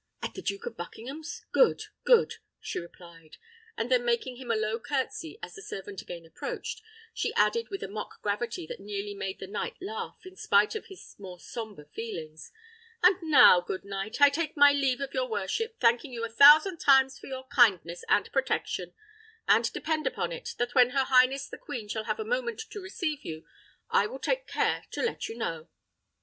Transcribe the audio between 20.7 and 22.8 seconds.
when her highness the queen shall have a moment